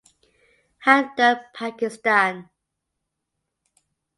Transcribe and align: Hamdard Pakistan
Hamdard 0.85 1.53
Pakistan 1.53 2.49